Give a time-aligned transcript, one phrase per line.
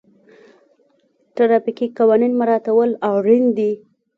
[1.35, 3.71] ټرافیکي قوانین مراعتول اړین دي.